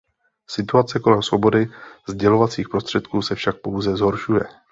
Situace 0.49 0.99
kolem 0.99 1.21
svobody 1.23 1.69
sdělovacích 2.09 2.69
prostředků 2.69 3.21
se 3.21 3.35
však 3.35 3.61
pouze 3.61 3.95
zhoršuje. 3.97 4.41